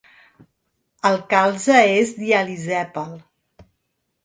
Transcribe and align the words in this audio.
El 1.09 1.19
calze 1.35 1.77
és 1.99 2.15
dialisèpal. 2.23 3.15